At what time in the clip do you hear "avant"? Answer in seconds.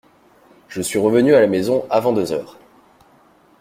1.91-2.11